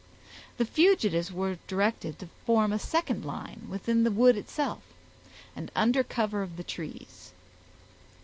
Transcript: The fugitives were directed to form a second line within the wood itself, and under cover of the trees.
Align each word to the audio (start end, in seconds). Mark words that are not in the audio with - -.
The 0.57 0.65
fugitives 0.65 1.31
were 1.31 1.59
directed 1.67 2.17
to 2.17 2.29
form 2.43 2.71
a 2.73 2.79
second 2.79 3.23
line 3.23 3.67
within 3.69 4.03
the 4.03 4.09
wood 4.09 4.35
itself, 4.35 4.81
and 5.55 5.69
under 5.75 6.03
cover 6.03 6.41
of 6.41 6.57
the 6.57 6.63
trees. 6.63 7.33